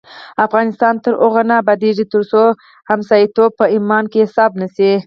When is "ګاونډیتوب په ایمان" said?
2.87-4.03